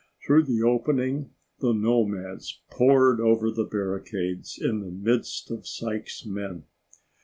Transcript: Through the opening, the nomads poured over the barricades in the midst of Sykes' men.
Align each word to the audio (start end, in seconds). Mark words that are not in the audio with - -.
Through 0.25 0.45
the 0.45 0.63
opening, 0.63 1.29
the 1.59 1.73
nomads 1.73 2.63
poured 2.71 3.19
over 3.21 3.51
the 3.51 3.65
barricades 3.65 4.57
in 4.59 4.79
the 4.79 4.89
midst 4.89 5.51
of 5.51 5.67
Sykes' 5.67 6.25
men. 6.25 6.63